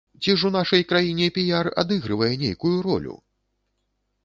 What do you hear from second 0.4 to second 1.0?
ж у нашай